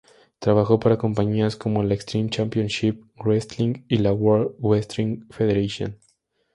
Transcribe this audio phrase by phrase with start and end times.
[0.39, 5.95] Trabajó para compañías como la Extreme Championship Wrestling y la World Wrestling Federation.